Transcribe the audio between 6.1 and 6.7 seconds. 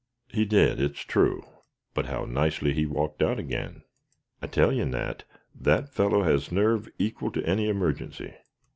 has